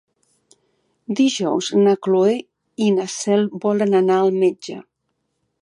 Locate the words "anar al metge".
4.05-4.83